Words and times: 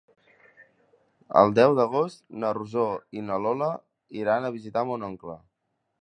El 1.41 1.53
deu 1.59 1.75
d'agost 1.81 2.25
na 2.45 2.53
Rosó 2.59 2.87
i 3.21 3.25
na 3.29 3.37
Lola 3.47 3.71
iran 4.23 4.49
a 4.51 4.55
visitar 4.57 4.87
mon 4.93 5.07
oncle. 5.11 5.41